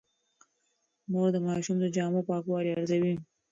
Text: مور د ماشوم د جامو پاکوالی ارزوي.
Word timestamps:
مور 1.11 1.27
د 1.33 1.37
ماشوم 1.47 1.77
د 1.81 1.85
جامو 1.95 2.21
پاکوالی 2.29 2.71
ارزوي. 2.73 3.13